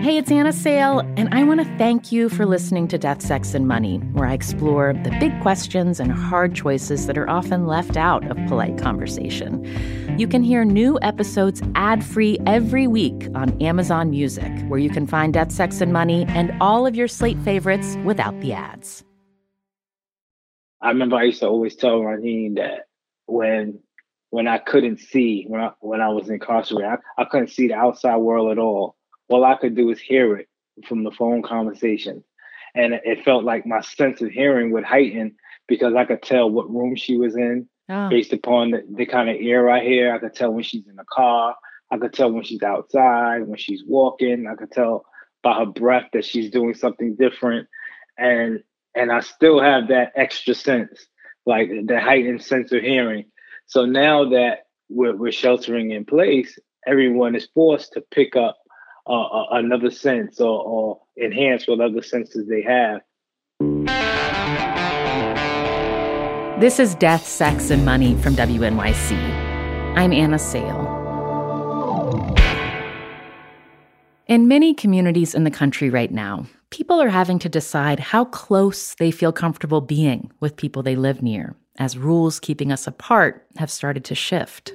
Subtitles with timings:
[0.00, 3.52] Hey, it's Anna Sale, and I want to thank you for listening to Death, Sex,
[3.52, 7.96] and Money, where I explore the big questions and hard choices that are often left
[7.96, 9.64] out of polite conversation.
[10.16, 15.04] You can hear new episodes ad free every week on Amazon Music, where you can
[15.04, 19.02] find Death, Sex, and Money and all of your slate favorites without the ads.
[20.80, 22.86] I remember I used to always tell Ronnine that
[23.26, 23.80] when
[24.30, 27.74] when I couldn't see when I when I was incarcerated, I, I couldn't see the
[27.74, 28.94] outside world at all
[29.28, 30.48] all I could do was hear it
[30.86, 32.24] from the phone conversation.
[32.74, 35.36] And it felt like my sense of hearing would heighten
[35.66, 38.08] because I could tell what room she was in oh.
[38.08, 40.14] based upon the, the kind of air I hear.
[40.14, 41.56] I could tell when she's in the car.
[41.90, 44.46] I could tell when she's outside, when she's walking.
[44.46, 45.06] I could tell
[45.42, 47.68] by her breath that she's doing something different.
[48.16, 48.62] And
[48.94, 51.06] and I still have that extra sense,
[51.46, 53.26] like the heightened sense of hearing.
[53.66, 58.56] So now that we're, we're sheltering in place, everyone is forced to pick up
[59.08, 63.00] uh, another sense or, or enhance what other senses they have.
[66.60, 69.12] This is Death, Sex, and Money from WNYC.
[69.96, 70.96] I'm Anna Sale.
[74.26, 78.94] In many communities in the country right now, people are having to decide how close
[78.96, 83.70] they feel comfortable being with people they live near, as rules keeping us apart have
[83.70, 84.74] started to shift.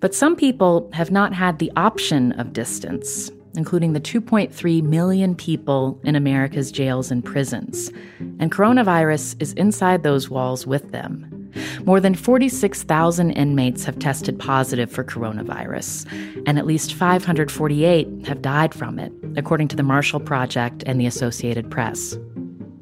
[0.00, 6.00] But some people have not had the option of distance including the 2.3 million people
[6.04, 7.90] in America's jails and prisons.
[8.38, 11.50] And coronavirus is inside those walls with them.
[11.84, 16.06] More than 46,000 inmates have tested positive for coronavirus,
[16.46, 21.06] and at least 548 have died from it, according to the Marshall Project and the
[21.06, 22.16] Associated Press.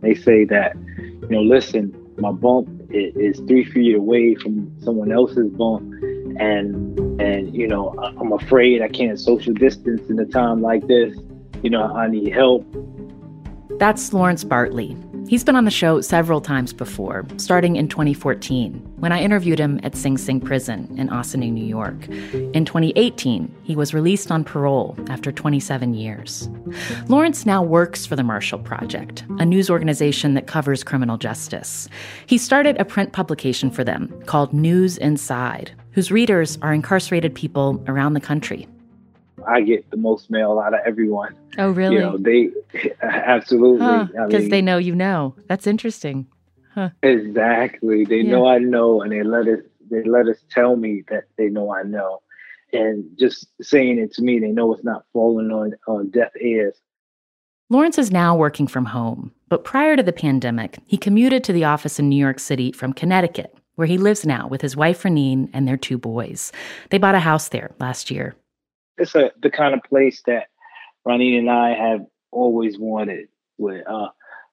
[0.03, 0.77] They say that,
[1.23, 5.91] you know, listen, my bump is three feet away from someone else's bump,
[6.41, 11.17] and and you know i'm afraid i can't social distance in a time like this.
[11.63, 12.65] You know i need help.
[13.79, 14.97] That's lawrence bartley.
[15.29, 19.81] He's been on the show several times before starting in 2014 when i interviewed him
[19.83, 22.07] at sing sing prison in ossining new york.
[22.09, 26.49] In 2018 he was released on parole after 27 years.
[27.09, 31.89] Lawrence now works for the marshall project a news organization that covers criminal justice.
[32.27, 37.83] He started a print publication for them called news inside whose readers are incarcerated people
[37.89, 38.69] around the country.
[39.49, 41.35] I get the most mail out of everyone.
[41.57, 41.95] Oh, really?
[41.95, 42.51] You know, they
[43.03, 45.35] absolutely because huh, they know you know.
[45.49, 46.27] That's interesting.
[46.75, 46.91] Huh.
[47.03, 48.05] Exactly.
[48.05, 48.33] They yeah.
[48.33, 51.75] know I know, and they let us they let us tell me that they know
[51.75, 52.21] I know,
[52.75, 56.77] and just saying it to me, they know it's not falling on on deaf ears.
[57.71, 61.65] Lawrence is now working from home, but prior to the pandemic, he commuted to the
[61.65, 65.49] office in New York City from Connecticut where he lives now with his wife Ronnine
[65.53, 66.53] and their two boys.
[66.91, 68.35] They bought a house there last year.
[68.99, 70.49] It's a, the kind of place that
[71.07, 72.01] Ronnine and I have
[72.33, 73.29] always wanted,
[73.59, 74.09] with uh,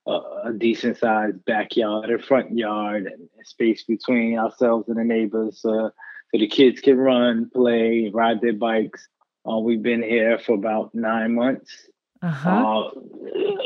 [0.05, 0.11] a,
[0.45, 5.89] a decent sized backyard, a front yard, and space between ourselves and the neighbors, uh,
[6.33, 9.07] so the kids can run, play, ride their bikes.
[9.49, 11.87] Uh, we've been here for about nine months.
[12.21, 12.89] Uh-huh.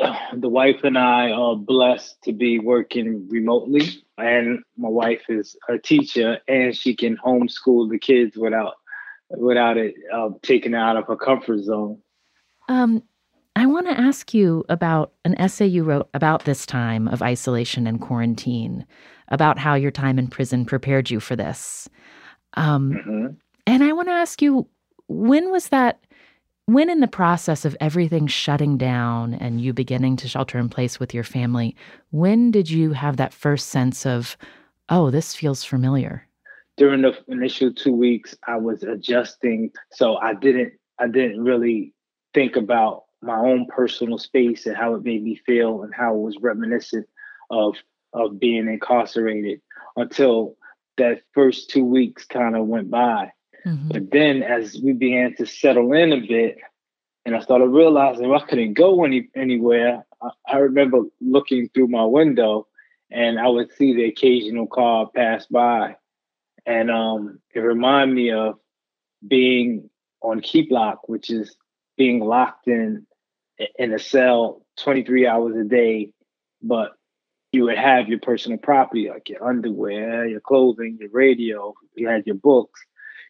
[0.04, 5.56] Uh, the wife and I are blessed to be working remotely, and my wife is
[5.70, 8.74] a teacher, and she can homeschool the kids without
[9.30, 12.00] without it uh, taken out of her comfort zone.
[12.70, 13.04] Um,
[13.56, 17.88] I want to ask you about an essay you wrote about this time of isolation
[17.88, 18.86] and quarantine,
[19.30, 21.90] about how your time in prison prepared you for this.
[22.54, 23.28] Um, mm-hmm.
[23.66, 24.68] And I want to ask you,
[25.08, 26.00] when was that?
[26.68, 31.00] When, in the process of everything shutting down and you beginning to shelter in place
[31.00, 31.78] with your family,
[32.12, 34.36] when did you have that first sense of,
[34.90, 36.28] oh, this feels familiar?
[36.76, 41.94] During the initial two weeks, I was adjusting, so I didn't, I didn't really
[42.34, 46.20] think about my own personal space and how it made me feel and how it
[46.20, 47.08] was reminiscent
[47.50, 47.76] of
[48.12, 49.62] of being incarcerated
[49.96, 50.58] until
[50.98, 53.32] that first two weeks kind of went by.
[53.66, 53.90] Mm-hmm.
[53.90, 56.58] But then as we began to settle in a bit,
[57.26, 62.06] and I started realizing I couldn't go any anywhere, I, I remember looking through my
[62.06, 62.68] window
[63.12, 65.96] and I would see the occasional car pass by.
[66.66, 68.56] And um, it reminded me of
[69.26, 69.90] being
[70.22, 71.56] on keep lock, which is
[71.98, 73.06] being locked in
[73.78, 76.12] in a cell 23 hours a day,
[76.62, 76.92] but
[77.52, 82.26] you would have your personal property like your underwear, your clothing, your radio, you had
[82.26, 82.80] your books,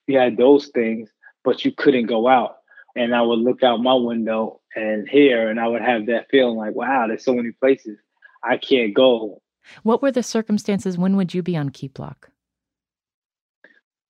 [0.08, 1.10] you had those things,
[1.44, 2.58] but you couldn't go out.
[2.96, 6.58] And I would look out my window and hear, and I would have that feeling
[6.58, 7.98] like, wow, there's so many places
[8.44, 9.42] I can't go.
[9.84, 10.98] What were the circumstances?
[10.98, 12.32] When would you be on keep lock?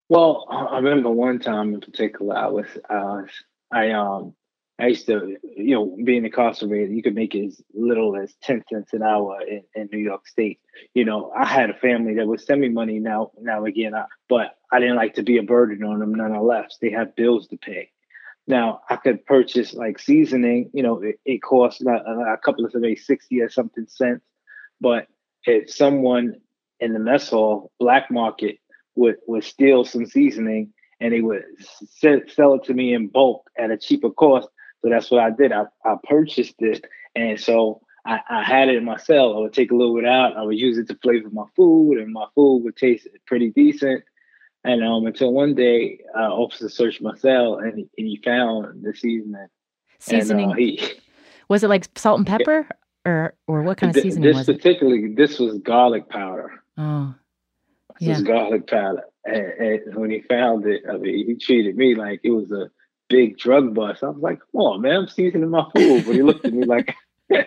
[0.10, 3.30] Well, I remember one time in particular, I was, I was,
[3.72, 4.34] I um,
[4.80, 8.94] I used to, you know, being incarcerated, you could make as little as 10 cents
[8.94, 10.60] an hour in, in New York State.
[10.94, 14.06] You know, I had a family that would send me money now, now again, I,
[14.30, 16.78] but I didn't like to be a burden on them nonetheless.
[16.80, 17.90] They have bills to pay.
[18.46, 22.74] Now I could purchase like seasoning, you know, it, it costs a, a couple of
[22.76, 24.24] maybe 60 or something cents.
[24.80, 25.08] But
[25.46, 26.36] if someone
[26.80, 28.60] in the mess hall, black market,
[28.96, 31.44] would, would steal some seasoning and they would
[32.28, 34.50] sell it to me in bulk at a cheaper cost,
[34.82, 35.52] so that's what I did.
[35.52, 36.86] I, I purchased it.
[37.16, 39.36] And so I, I had it in my cell.
[39.36, 40.38] I would take a little bit out.
[40.38, 44.04] I would use it to flavor my food, and my food would taste pretty decent.
[44.64, 48.84] And um, until one day, uh, officer searched my cell and he, and he found
[48.84, 49.48] the seasoning.
[50.00, 50.52] Seasoning.
[50.52, 50.82] And, uh, he,
[51.50, 52.68] was it like salt and pepper,
[53.06, 54.58] or or what kind of seasoning this was it?
[54.58, 56.64] particularly, this was garlic powder.
[56.78, 57.14] Oh,
[58.00, 58.14] yeah.
[58.14, 59.04] This garlic powder.
[59.26, 62.70] And, and, when he found it, I mean, he treated me like it was a
[63.10, 64.04] big drug bust.
[64.04, 66.06] I was like, come on, man, I'm seasoning my food.
[66.06, 66.96] But he looked at me like
[67.30, 67.38] he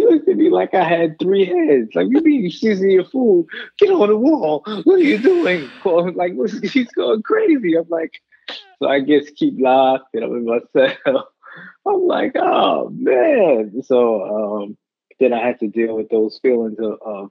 [0.00, 1.94] looked at me like I had three heads.
[1.94, 3.46] Like, you mean you season your food?
[3.78, 4.62] Get on the wall.
[4.84, 5.68] What are you doing?
[5.84, 6.32] Like,
[6.70, 7.74] she's going crazy.
[7.76, 8.20] I'm like,
[8.78, 10.22] so I guess keep laughing.
[10.22, 11.28] I'm in my cell.
[11.86, 13.82] I'm like, oh man.
[13.82, 14.76] So um,
[15.18, 17.30] then I had to deal with those feelings of, of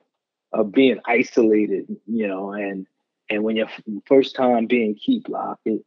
[0.54, 2.88] of being isolated, you know, and
[3.30, 3.70] and when you're
[4.06, 5.82] first time being keep locked, it,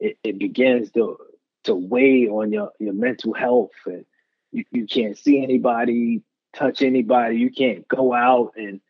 [0.00, 1.18] it, it begins to
[1.64, 4.04] to weigh on your, your mental health and
[4.52, 6.22] you, you can't see anybody,
[6.54, 8.80] touch anybody, you can't go out and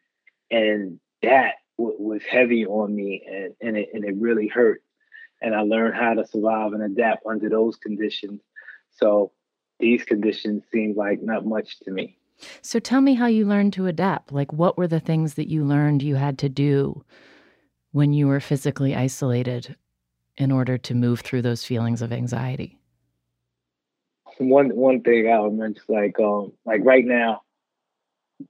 [0.50, 4.82] and that w- was heavy on me and, and it and it really hurt.
[5.40, 8.40] And I learned how to survive and adapt under those conditions.
[8.90, 9.32] So
[9.80, 12.18] these conditions seem like not much to me.
[12.62, 14.32] So tell me how you learned to adapt.
[14.32, 17.04] Like what were the things that you learned you had to do
[17.92, 19.76] when you were physically isolated
[20.36, 22.78] in order to move through those feelings of anxiety?
[24.38, 27.42] One one thing I would mention, like um, like right now,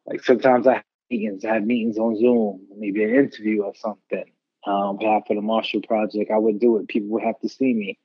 [0.06, 4.24] like sometimes I have meetings, I have meetings on Zoom, maybe an interview or something.
[4.66, 6.88] Um, for the Marshall Project, I would do it.
[6.88, 7.98] People would have to see me,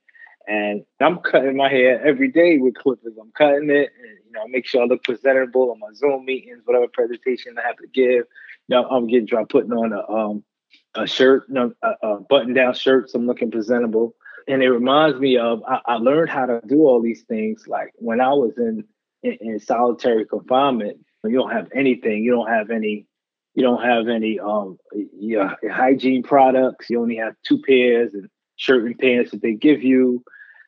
[0.46, 3.12] and I'm cutting my hair every day with clippers.
[3.20, 6.62] I'm cutting it, and you know, make sure I look presentable on my Zoom meetings,
[6.64, 8.24] whatever presentation I have to give.
[8.68, 10.44] You know, I'm getting dry putting on a um
[10.94, 14.14] a shirt, a, a button down shirt, so I'm looking presentable.
[14.46, 17.92] And it reminds me of I, I, learned how to do all these things like
[17.96, 18.84] when I was in,
[19.22, 20.98] in, in solitary confinement.
[21.24, 22.22] You don't have anything.
[22.22, 23.06] You don't have any.
[23.54, 24.76] You don't have any um
[25.18, 26.90] your hygiene products.
[26.90, 30.22] You only have two pairs and shirt and pants that they give you.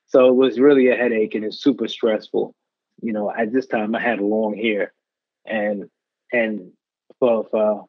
[0.07, 2.55] So it was really a headache and it's super stressful.
[3.03, 4.95] You know, at this time I had long hair,
[5.45, 5.91] and
[6.33, 6.73] and
[7.19, 7.87] for for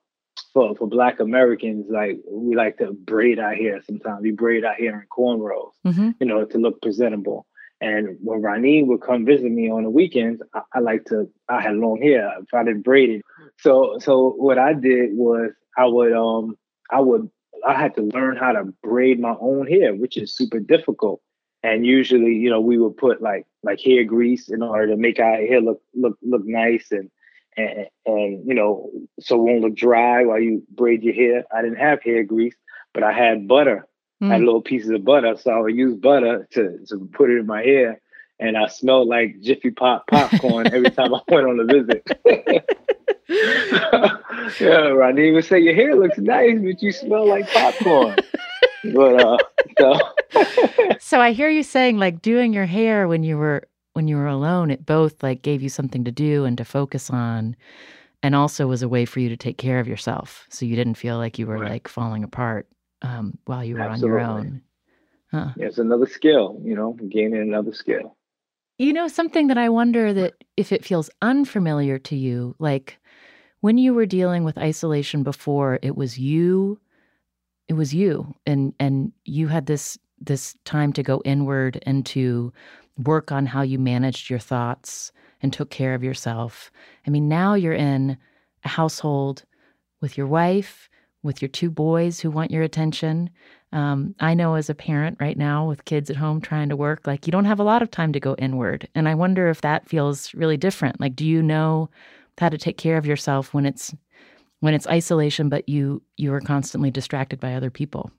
[0.57, 3.79] for for Black Americans, like we like to braid our hair.
[3.83, 6.11] Sometimes we braid our hair in cornrows, mm-hmm.
[6.19, 7.45] you know, to look presentable.
[7.79, 11.29] And when Ronnie would come visit me on the weekends, I, I like to.
[11.47, 13.21] I had long hair if I didn't braid it.
[13.59, 16.57] So so what I did was I would um
[16.89, 17.29] I would
[17.65, 21.21] I had to learn how to braid my own hair, which is super difficult.
[21.61, 25.19] And usually, you know, we would put like like hair grease in order to make
[25.19, 27.11] our hair look look look nice and
[27.57, 28.89] and, and you know,
[29.19, 31.43] so it won't look dry while you braid your hair.
[31.53, 32.55] I didn't have hair grease,
[32.93, 33.87] but I had butter.
[34.21, 34.27] Mm.
[34.27, 34.45] I had hmm.
[34.45, 37.61] little pieces of butter, so I would use butter to to put it in my
[37.61, 38.01] hair,
[38.39, 42.03] and I smelled like Jiffy Pop popcorn every time I went on a visit.
[44.59, 48.15] yeah, Rodney would say your hair looks nice, but you smell like popcorn.
[48.93, 49.37] but uh,
[49.79, 49.99] so.
[50.99, 54.27] so I hear you saying like doing your hair when you were when you were
[54.27, 57.55] alone, it both like gave you something to do and to focus on
[58.21, 60.93] and also was a way for you to take care of yourself so you didn't
[60.93, 61.71] feel like you were right.
[61.71, 62.67] like falling apart
[63.01, 64.19] um, while you were Absolutely.
[64.19, 64.61] on your own.
[65.31, 65.49] Huh.
[65.57, 68.15] Yeah, it's another skill, you know, gaining another skill.
[68.77, 72.99] You know, something that I wonder that if it feels unfamiliar to you, like
[73.61, 76.79] when you were dealing with isolation before, it was you,
[77.67, 82.53] it was you, and and you had this this time to go inward and to
[83.03, 85.11] work on how you managed your thoughts
[85.41, 86.71] and took care of yourself.
[87.05, 88.17] I mean, now you're in
[88.63, 89.43] a household
[90.01, 90.89] with your wife,
[91.23, 93.29] with your two boys who want your attention.
[93.71, 97.05] Um, I know as a parent right now with kids at home trying to work,
[97.05, 98.87] like you don't have a lot of time to go inward.
[98.95, 100.99] And I wonder if that feels really different.
[100.99, 101.89] Like, do you know
[102.37, 103.93] how to take care of yourself when it's
[104.59, 108.11] when it's isolation, but you you are constantly distracted by other people?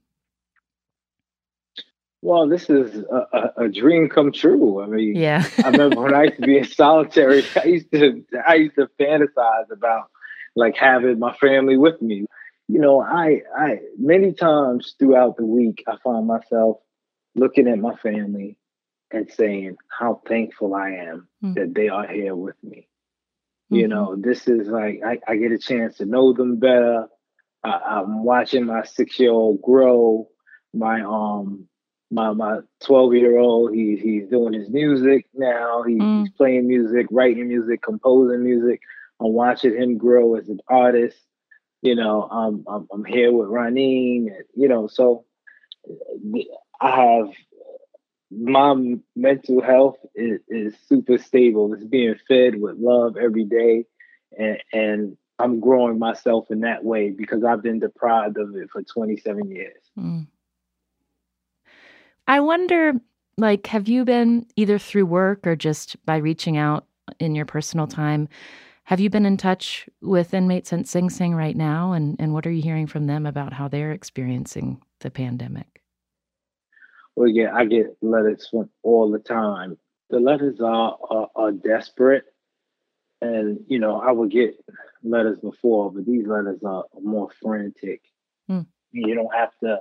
[2.21, 4.83] Well, this is a, a, dream come true.
[4.83, 5.45] I mean, yeah.
[5.65, 8.89] I remember when I used to be in solitary, I used to I used to
[9.01, 10.11] fantasize about
[10.57, 12.27] like having my family with me.
[12.67, 16.79] You know, I I many times throughout the week I find myself
[17.37, 18.59] looking at my family
[19.13, 21.55] and saying how thankful I am mm.
[21.55, 22.89] that they are here with me.
[23.71, 23.77] Mm-hmm.
[23.77, 27.07] You know, this is like I, I, get a chance to know them better.
[27.63, 30.29] I, am watching my six year old grow.
[30.75, 31.68] My um
[32.11, 35.83] my my 12 year old he, he's doing his music now.
[35.83, 36.23] He, mm.
[36.23, 38.81] he's playing music writing music composing music.
[39.21, 41.19] I'm watching him grow as an artist.
[41.83, 45.25] You know um, I'm, I'm here with Ronnine you know so
[46.81, 47.29] i have
[48.31, 48.75] my
[49.17, 51.73] mental health is, is super stable.
[51.73, 53.85] It's being fed with love every day.
[54.39, 58.83] And and i'm growing myself in that way because i've been deprived of it for
[58.83, 59.83] 27 years.
[59.99, 60.27] Mm.
[62.29, 62.93] I wonder,
[63.39, 66.87] like, have you been either through work or just by reaching out
[67.19, 68.29] in your personal time?
[68.85, 71.93] Have you been in touch with inmates at Sing Sing right now?
[71.93, 75.83] And, and what are you hearing from them about how they're experiencing the pandemic?
[77.17, 79.79] Well, yeah, I get letters from all the time.
[80.11, 82.25] The letters are, are, are desperate.
[83.21, 84.55] And, you know, I would get
[85.03, 88.03] letters before, but these letters are more frantic.
[88.51, 88.67] Mm.
[88.93, 89.81] You don't have to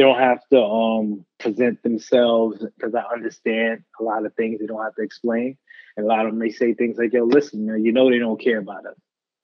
[0.00, 4.64] they don't have to um, present themselves because I understand a lot of things they
[4.64, 5.58] don't have to explain.
[5.94, 8.10] And a lot of them they say things like, "Yo, listen, you know, you know
[8.10, 8.96] they don't care about us.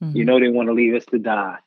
[0.02, 0.16] Mm-hmm.
[0.16, 1.58] You know they want to leave us to die.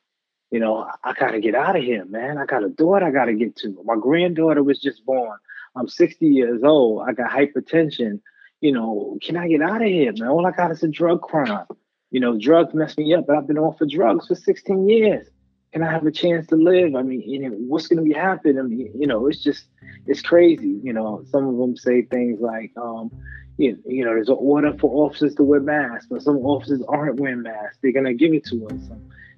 [0.50, 2.36] You know, I, I gotta get out of here, man.
[2.36, 3.80] I got a daughter I gotta get to.
[3.84, 5.38] My granddaughter was just born.
[5.76, 7.04] I'm 60 years old.
[7.08, 8.20] I got hypertension.
[8.60, 10.30] You know, can I get out of here, man?
[10.30, 11.66] All I got is a drug crime.
[12.10, 15.28] You know, drugs mess me up, but I've been off for drugs for 16 years
[15.72, 16.96] can I have a chance to live?
[16.96, 18.58] I mean, you know, what's going to be happening?
[18.58, 19.66] I mean, you know, it's just,
[20.06, 20.80] it's crazy.
[20.82, 23.10] You know, some of them say things like, um,
[23.56, 27.20] you, you know, there's an order for officers to wear masks, but some officers aren't
[27.20, 27.78] wearing masks.
[27.82, 28.90] They're going to give it to us.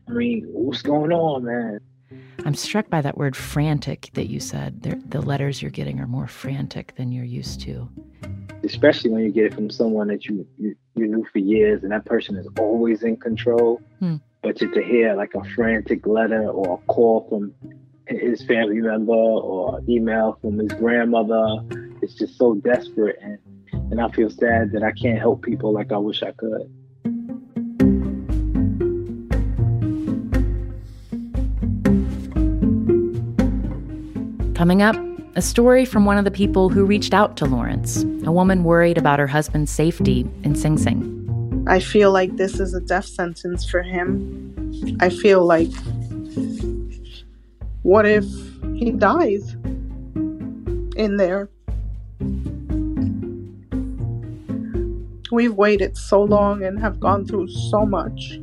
[0.08, 1.80] I mean, what's going on, man?
[2.44, 4.82] I'm struck by that word frantic that you said.
[4.82, 7.88] They're, the letters you're getting are more frantic than you're used to.
[8.64, 11.92] Especially when you get it from someone that you, you, you knew for years and
[11.92, 13.82] that person is always in control.
[13.98, 17.54] Hmm but to hear like a frantic letter or a call from
[18.08, 21.62] his family member or email from his grandmother,
[22.02, 23.18] it's just so desperate.
[23.22, 23.38] And,
[23.72, 26.70] and I feel sad that I can't help people like I wish I could.
[34.56, 34.96] Coming up,
[35.34, 38.98] a story from one of the people who reached out to Lawrence, a woman worried
[38.98, 41.21] about her husband's safety in Sing Sing.
[41.66, 44.98] I feel like this is a death sentence for him.
[45.00, 45.70] I feel like,
[47.82, 48.24] what if
[48.74, 49.54] he dies
[50.96, 51.48] in there?
[55.30, 58.38] We've waited so long and have gone through so much.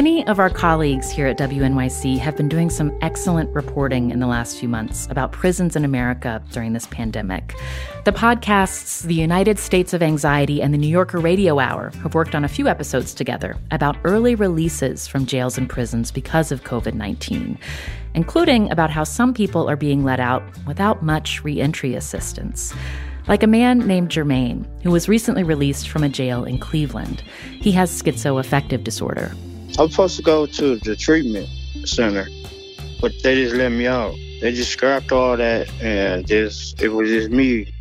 [0.00, 4.26] Many of our colleagues here at WNYC have been doing some excellent reporting in the
[4.26, 7.54] last few months about prisons in America during this pandemic.
[8.06, 12.34] The podcasts The United States of Anxiety and the New Yorker Radio Hour have worked
[12.34, 16.94] on a few episodes together about early releases from jails and prisons because of COVID
[16.94, 17.58] 19,
[18.14, 22.72] including about how some people are being let out without much reentry assistance
[23.28, 27.20] like a man named Jermaine, who was recently released from a jail in Cleveland.
[27.60, 29.32] He has schizoaffective disorder,
[29.78, 31.48] I was supposed to go to the treatment
[31.84, 32.28] center,
[33.00, 34.14] but they just let me out.
[34.40, 37.72] They just scrapped all that and just it was just me.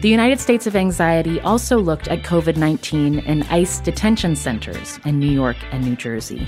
[0.00, 5.18] The United States of Anxiety also looked at COVID 19 in ICE detention centers in
[5.18, 6.46] New York and New Jersey.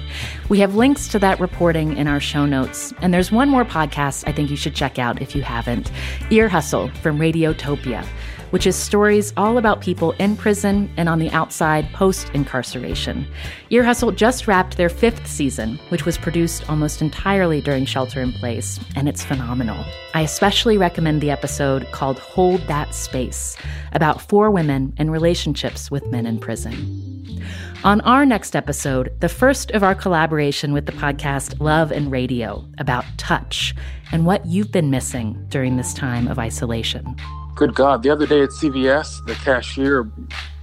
[0.48, 2.92] We have links to that reporting in our show notes.
[3.00, 5.90] And there's one more podcast I think you should check out if you haven't
[6.30, 8.06] Ear Hustle from Radiotopia
[8.54, 13.26] which is stories all about people in prison and on the outside post incarceration.
[13.70, 18.32] Ear Hustle just wrapped their fifth season, which was produced almost entirely during shelter in
[18.32, 19.84] place, and it's phenomenal.
[20.14, 23.56] I especially recommend the episode called Hold That Space
[23.90, 27.42] about four women and relationships with men in prison.
[27.82, 32.64] On our next episode, the first of our collaboration with the podcast Love and Radio
[32.78, 33.74] about touch
[34.12, 37.16] and what you've been missing during this time of isolation.
[37.54, 40.10] Good God, the other day at CVS, the cashier,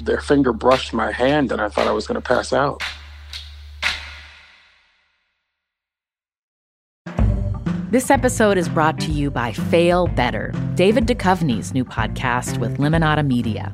[0.04, 2.82] their finger brushed my hand and I thought I was going to pass out.
[7.92, 13.26] This episode is brought to you by Fail Better, David Duchovny's new podcast with Lemonada
[13.26, 13.74] Media.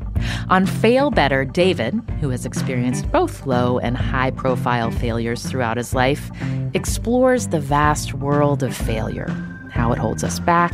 [0.49, 5.93] On Fail Better, David, who has experienced both low and high profile failures throughout his
[5.93, 6.31] life,
[6.73, 9.29] explores the vast world of failure,
[9.71, 10.73] how it holds us back,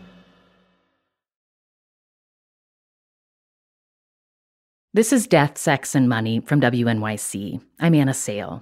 [4.93, 7.61] This is Death, Sex, and Money from WNYC.
[7.79, 8.61] I'm Anna Sale.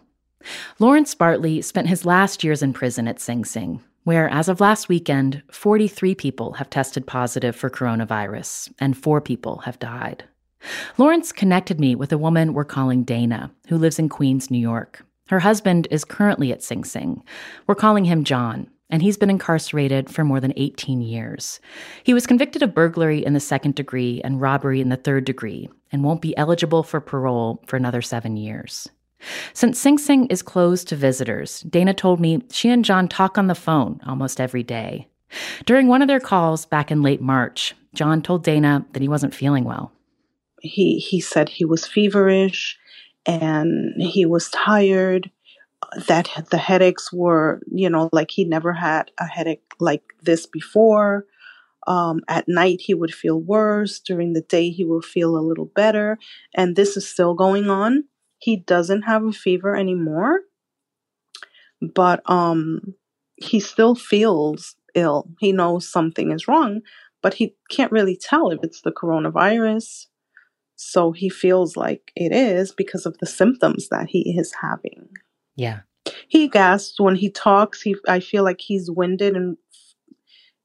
[0.78, 4.88] Lawrence Bartley spent his last years in prison at Sing Sing, where, as of last
[4.90, 10.24] weekend, 43 people have tested positive for coronavirus and four people have died.
[11.00, 15.04] Lawrence connected me with a woman we're calling Dana, who lives in Queens, New York.
[15.30, 17.24] Her husband is currently at Sing Sing.
[17.66, 21.60] We're calling him John, and he's been incarcerated for more than 18 years.
[22.04, 25.70] He was convicted of burglary in the second degree and robbery in the third degree,
[25.92, 28.88] and won't be eligible for parole for another seven years.
[29.54, 33.48] Since Sing Sing is closed to visitors, Dana told me she and John talk on
[33.48, 35.08] the phone almost every day.
[35.66, 39.36] During one of their calls back in late March, John told Dana that he wasn't
[39.36, 39.92] feeling well.
[40.62, 42.78] He he said he was feverish
[43.26, 45.30] and he was tired
[46.08, 51.26] that the headaches were you know like he never had a headache like this before.
[51.88, 54.00] Um, at night he would feel worse.
[54.00, 56.18] During the day he will feel a little better.
[56.54, 58.04] And this is still going on.
[58.38, 60.42] He doesn't have a fever anymore.
[61.82, 62.96] But um
[63.38, 65.30] he still feels ill.
[65.40, 66.82] He knows something is wrong
[67.22, 70.08] but he can't really tell if it's the coronavirus.
[70.76, 75.10] So he feels like it is because of the symptoms that he is having.
[75.60, 75.82] Yeah.
[76.30, 77.82] He gasps when he talks.
[77.82, 79.58] He I feel like he's winded and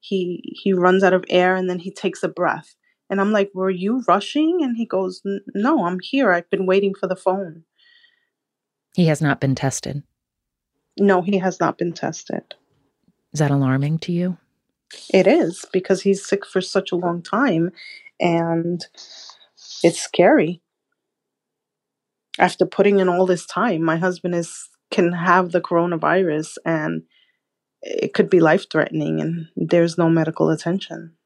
[0.00, 2.76] he he runs out of air and then he takes a breath.
[3.10, 5.20] And I'm like, "Were you rushing?" And he goes,
[5.54, 6.32] "No, I'm here.
[6.32, 7.64] I've been waiting for the phone."
[8.94, 10.04] He has not been tested.
[10.98, 12.54] No, he has not been tested.
[13.33, 14.38] Is that alarming to you?
[15.12, 17.72] It is because he's sick for such a long time
[18.20, 18.87] and
[19.83, 20.62] it's scary.
[22.38, 27.02] After putting in all this time, my husband is can have the coronavirus and
[27.83, 31.16] it could be life threatening and there's no medical attention.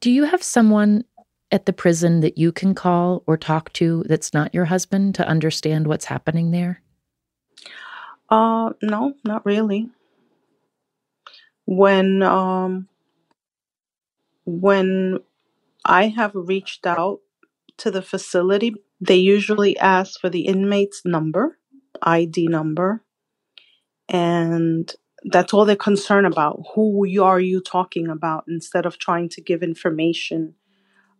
[0.00, 1.04] Do you have someone
[1.50, 5.26] at the prison that you can call or talk to that's not your husband to
[5.26, 6.82] understand what's happening there?
[8.28, 9.88] Uh no, not really.
[11.64, 12.88] When um
[14.44, 15.20] when
[15.86, 17.20] I have reached out
[17.78, 18.74] to the facility.
[19.00, 21.58] They usually ask for the inmate's number,
[22.02, 23.04] ID number,
[24.08, 24.92] and
[25.24, 26.62] that's all they're concerned about.
[26.74, 30.54] Who are you talking about instead of trying to give information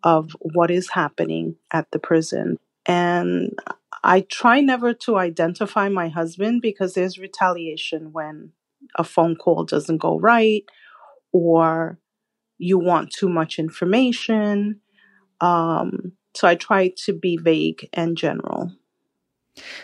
[0.03, 2.59] of what is happening at the prison.
[2.87, 3.59] And
[4.05, 8.53] I try never to identify my husband because there's retaliation when
[8.97, 10.65] a phone call doesn't go right
[11.33, 11.99] or
[12.59, 14.81] you want too much information.
[15.41, 18.71] Um, so I try to be vague and general.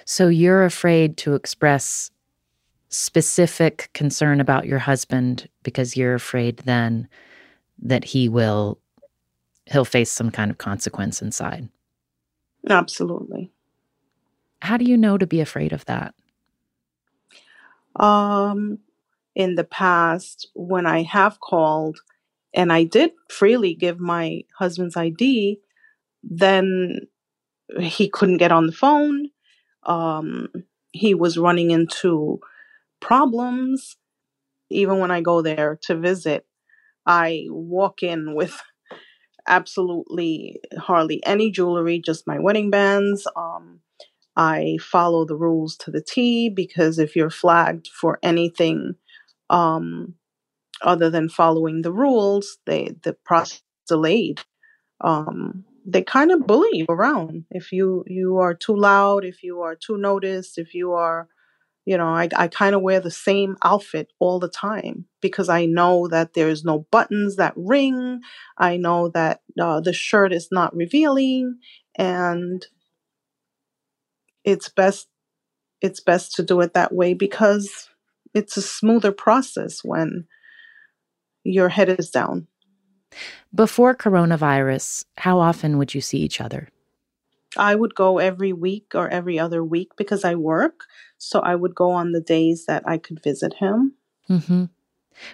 [0.04, 2.10] So you're afraid to express
[2.90, 7.08] specific concern about your husband because you're afraid then
[7.80, 8.78] that he will
[9.66, 11.68] he'll face some kind of consequence inside.
[12.68, 13.50] Absolutely.
[14.60, 16.14] How do you know to be afraid of that?
[17.96, 18.78] Um
[19.34, 22.00] in the past when I have called
[22.54, 25.58] and I did freely give my husband's ID,
[26.22, 27.00] then
[27.80, 29.28] he couldn't get on the phone.
[29.84, 30.48] Um,
[30.92, 32.40] he was running into
[33.00, 33.96] problems.
[34.70, 36.46] Even when I go there to visit,
[37.06, 38.60] I walk in with
[39.46, 43.26] absolutely hardly any jewelry, just my wedding bands.
[43.36, 43.80] Um,
[44.36, 48.94] I follow the rules to the T because if you're flagged for anything
[49.50, 50.14] um,
[50.82, 54.40] other than following the rules, they the process delayed.
[55.00, 59.60] Um, they kind of bully you around if you you are too loud, if you
[59.60, 61.28] are too noticed, if you are,
[61.84, 65.66] you know, I I kind of wear the same outfit all the time because I
[65.66, 68.20] know that there's no buttons that ring.
[68.58, 71.58] I know that uh, the shirt is not revealing,
[71.96, 72.66] and
[74.44, 75.08] it's best
[75.80, 77.88] it's best to do it that way because
[78.34, 80.26] it's a smoother process when
[81.44, 82.46] your head is down.
[83.54, 86.68] Before coronavirus, how often would you see each other?
[87.56, 90.84] I would go every week or every other week because I work.
[91.18, 93.94] So I would go on the days that I could visit him.
[94.28, 94.64] Mm-hmm.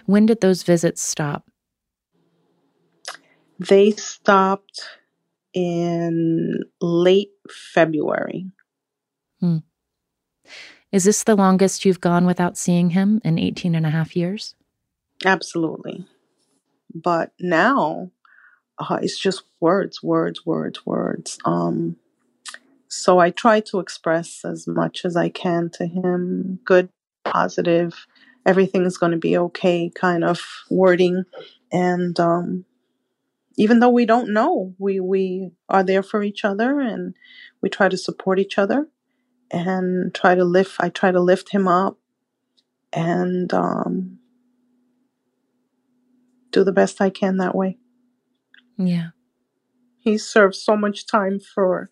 [0.05, 1.49] When did those visits stop?
[3.57, 4.81] They stopped
[5.53, 8.47] in late February.
[9.39, 9.57] Hmm.
[10.91, 14.55] Is this the longest you've gone without seeing him in 18 and a half years?
[15.25, 16.05] Absolutely.
[16.93, 18.11] But now
[18.79, 21.37] uh, it's just words, words, words, words.
[21.45, 21.97] Um,
[22.87, 26.89] so I try to express as much as I can to him good,
[27.23, 28.07] positive,
[28.45, 31.23] everything's going to be okay kind of wording.
[31.71, 32.65] And um,
[33.57, 37.15] even though we don't know, we, we are there for each other and
[37.61, 38.87] we try to support each other
[39.51, 41.97] and try to lift, I try to lift him up
[42.93, 44.18] and um,
[46.51, 47.77] do the best I can that way.
[48.77, 49.09] Yeah.
[49.99, 51.89] He served so much time for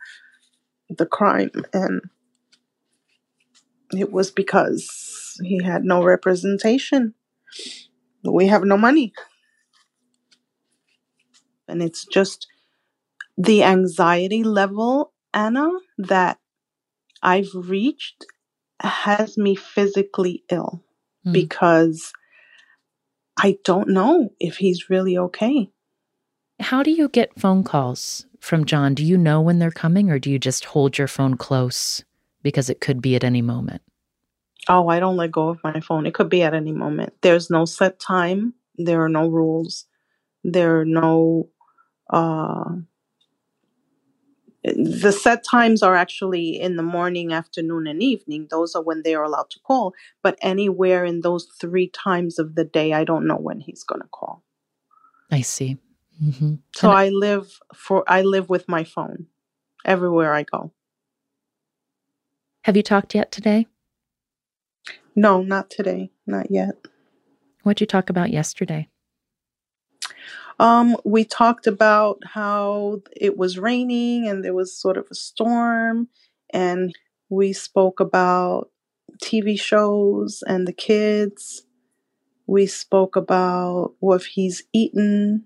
[0.90, 2.02] the crime and
[3.92, 7.14] it was because he had no representation.
[8.24, 9.14] We have no money.
[11.68, 12.48] And it's just
[13.38, 16.40] the anxiety level, Anna, that
[17.22, 18.26] I've reached
[18.80, 20.84] has me physically ill
[21.26, 21.34] mm.
[21.34, 22.12] because
[23.38, 25.70] I don't know if he's really okay.
[26.60, 28.96] How do you get phone calls from John?
[28.96, 32.04] Do you know when they're coming or do you just hold your phone close
[32.42, 33.82] because it could be at any moment?
[34.68, 36.06] Oh, I don't let go of my phone.
[36.06, 37.14] It could be at any moment.
[37.22, 38.54] There's no set time.
[38.76, 39.86] There are no rules.
[40.44, 41.50] There are no
[42.10, 42.76] uh
[44.76, 48.48] the set times are actually in the morning, afternoon, and evening.
[48.50, 49.94] Those are when they are allowed to call.
[50.24, 54.02] But anywhere in those three times of the day, I don't know when he's going
[54.02, 54.44] to call.
[55.32, 55.78] I see.
[56.24, 56.56] Mm-hmm.
[56.76, 59.28] So I live for I live with my phone
[59.86, 60.72] everywhere I go.
[62.64, 63.68] Have you talked yet today?
[65.16, 66.12] No, not today.
[66.26, 66.76] Not yet.
[67.64, 68.90] What'd you talk about yesterday?
[70.60, 76.08] Um, we talked about how it was raining and there was sort of a storm,
[76.52, 76.96] and
[77.30, 78.72] we spoke about
[79.24, 81.64] TV shows and the kids.
[82.48, 85.46] We spoke about what he's eaten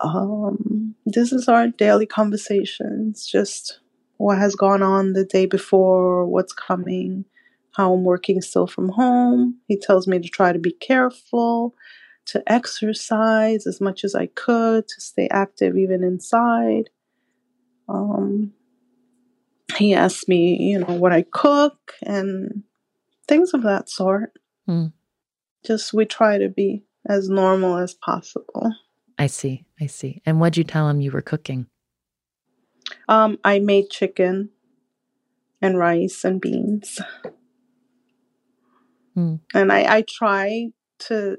[0.00, 3.80] um, this is our daily conversations, just
[4.18, 7.26] what has gone on the day before, what's coming,
[7.76, 9.58] how I'm working still from home.
[9.68, 11.74] He tells me to try to be careful,
[12.30, 16.90] to exercise as much as I could, to stay active even inside.
[17.88, 18.52] Um,
[19.76, 22.62] he asked me, you know, what I cook and
[23.26, 24.32] things of that sort.
[24.68, 24.92] Mm.
[25.64, 28.72] Just we try to be as normal as possible.
[29.18, 29.64] I see.
[29.80, 30.22] I see.
[30.24, 31.66] And what'd you tell him you were cooking?
[33.08, 34.50] Um, I made chicken
[35.60, 37.00] and rice and beans.
[39.14, 39.36] Hmm.
[39.52, 40.68] And I, I try
[41.00, 41.38] to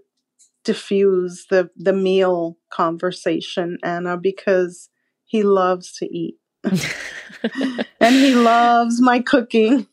[0.64, 4.90] diffuse the, the meal conversation, Anna, because
[5.26, 6.36] he loves to eat.
[6.64, 9.88] and he loves my cooking.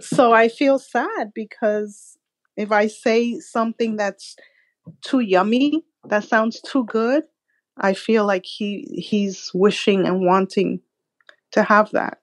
[0.00, 2.18] so I feel sad because
[2.56, 4.36] if I say something that's
[5.02, 7.24] too yummy, that sounds too good.
[7.76, 10.80] I feel like he he's wishing and wanting
[11.52, 12.18] to have that.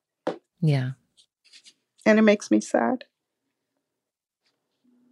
[0.61, 0.91] Yeah.
[2.05, 3.05] And it makes me sad.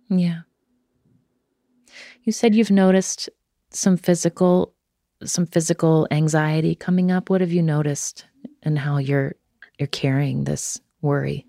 [0.10, 0.42] Yeah.
[2.28, 3.30] You said you've noticed
[3.70, 4.74] some physical
[5.24, 7.30] some physical anxiety coming up.
[7.30, 8.26] What have you noticed
[8.62, 9.36] and how you're
[9.80, 11.48] you're carrying this worry?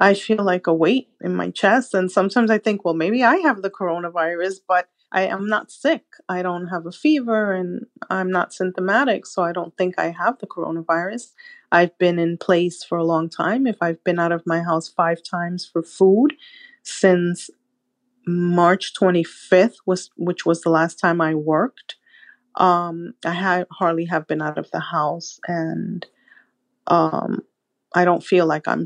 [0.00, 3.36] I feel like a weight in my chest and sometimes I think, well, maybe I
[3.36, 6.02] have the coronavirus, but I am not sick.
[6.28, 10.40] I don't have a fever and I'm not symptomatic, so I don't think I have
[10.40, 11.34] the coronavirus.
[11.70, 13.68] I've been in place for a long time.
[13.68, 16.32] If I've been out of my house five times for food
[16.82, 17.48] since
[18.26, 21.96] March 25th was which was the last time I worked.
[22.56, 26.06] Um, I ha- hardly have been out of the house and
[26.86, 27.42] um,
[27.94, 28.84] I don't feel like I'm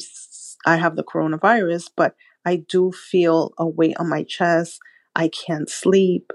[0.66, 4.80] I have the coronavirus, but I do feel a weight on my chest.
[5.14, 6.32] I can't sleep.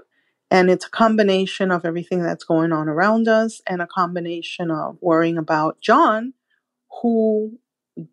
[0.50, 4.98] And it's a combination of everything that's going on around us and a combination of
[5.00, 6.34] worrying about John,
[7.02, 7.58] who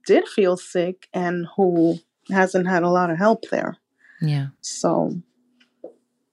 [0.08, 1.99] did feel sick and who
[2.30, 3.79] hasn't had a lot of help there.
[4.22, 4.48] Yeah.
[4.62, 5.22] So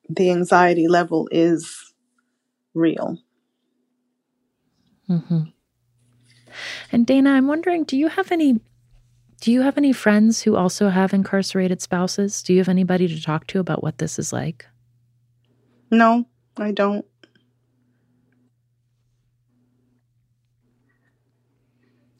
[0.09, 1.92] the anxiety level is
[2.75, 3.18] real.
[5.09, 5.42] Mm-hmm.
[6.92, 8.61] And Dana, I'm wondering, do you have any
[9.40, 12.42] do you have any friends who also have incarcerated spouses?
[12.42, 14.66] Do you have anybody to talk to about what this is like?
[15.90, 17.05] No, I don't.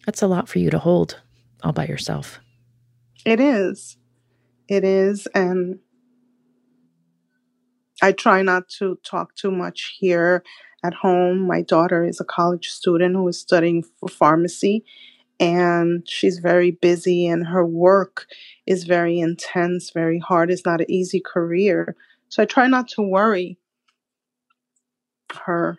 [0.05, 1.21] That's a lot for you to hold
[1.65, 2.39] all by yourself.
[3.25, 3.97] It is.
[4.69, 5.27] It is.
[5.35, 5.79] And
[8.03, 10.43] I try not to talk too much here
[10.85, 11.47] at home.
[11.47, 14.85] My daughter is a college student who is studying for pharmacy,
[15.41, 18.27] and she's very busy, and her work
[18.67, 20.51] is very intense, very hard.
[20.51, 21.97] It's not an easy career.
[22.29, 23.59] So I try not to worry
[25.45, 25.79] her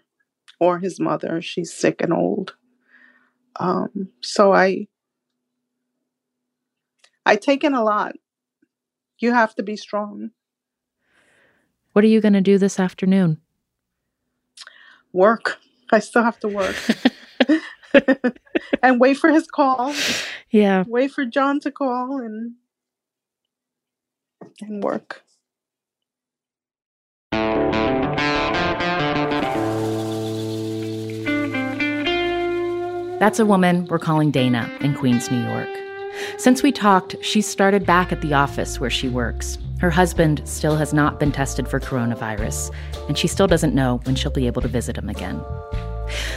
[0.59, 1.41] or his mother.
[1.41, 2.55] She's sick and old.
[3.59, 4.87] Um, so I
[7.25, 8.15] I take in a lot.
[9.19, 10.31] You have to be strong.
[11.93, 13.41] What are you going to do this afternoon?
[15.13, 15.57] Work.
[15.91, 16.75] I still have to work.
[18.83, 19.93] and wait for his call.
[20.51, 20.83] Yeah.
[20.87, 22.53] Wait for John to call and
[24.61, 25.23] and work.
[33.19, 35.86] That's a woman we're calling Dana in Queens, New York.
[36.37, 39.57] Since we talked, she's started back at the office where she works.
[39.79, 42.73] Her husband still has not been tested for coronavirus,
[43.07, 45.43] and she still doesn't know when she'll be able to visit him again.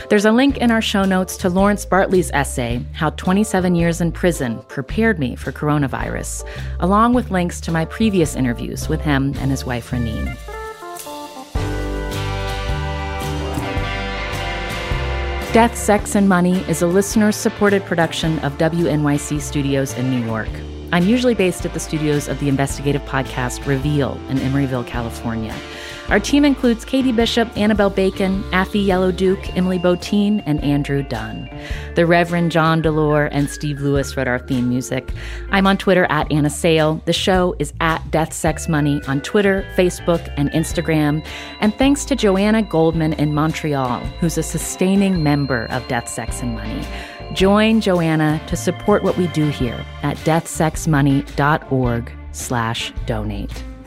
[0.09, 4.11] There's a link in our show notes to Lawrence Bartley's essay, How 27 Years in
[4.11, 6.45] Prison Prepared Me for Coronavirus,
[6.79, 10.37] along with links to my previous interviews with him and his wife, Ronnine.
[15.53, 20.47] Death, Sex, and Money is a listener supported production of WNYC Studios in New York.
[20.93, 25.53] I'm usually based at the studios of the investigative podcast Reveal in Emeryville, California.
[26.11, 31.49] Our team includes Katie Bishop, Annabelle Bacon, Afi Yellow-Duke, Emily Botein, and Andrew Dunn.
[31.95, 35.13] The Reverend John DeLore and Steve Lewis wrote our theme music.
[35.51, 37.01] I'm on Twitter at Anna Sale.
[37.05, 41.25] The show is at Death Sex Money on Twitter, Facebook, and Instagram.
[41.61, 46.55] And thanks to Joanna Goldman in Montreal, who's a sustaining member of Death, Sex, and
[46.55, 46.85] Money.
[47.33, 53.63] Join Joanna to support what we do here at deathsexmoney.org slash donate.